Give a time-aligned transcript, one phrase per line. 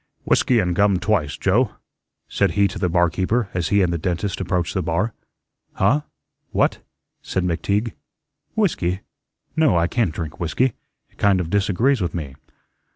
[0.25, 1.73] "Whiskey and gum twice, Joe,"
[2.27, 5.13] said he to the barkeeper as he and the dentist approached the bar.
[5.73, 6.01] "Huh?
[6.49, 6.79] What?"
[7.21, 7.91] said McTeague.
[8.55, 9.01] "Whiskey?
[9.55, 10.73] No, I can't drink whiskey.
[11.11, 12.33] It kind of disagrees with me."